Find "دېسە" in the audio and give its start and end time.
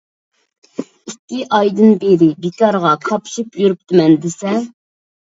4.29-4.61